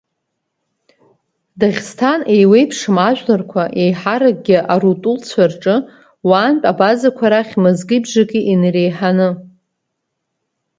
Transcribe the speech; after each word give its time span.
Даӷьсҭан 1.59 2.21
еиуеиԥшым 2.33 2.95
ажәларқәа, 3.07 3.63
еиҳаракгьы 3.81 4.57
арутулцәа 4.73 5.43
рҿы, 5.51 5.75
уантә 6.29 6.65
абазақәа 6.71 7.25
рахь 7.31 7.53
мызки 7.61 7.99
бжаки 8.03 8.41
инареиҳаны… 8.53 9.29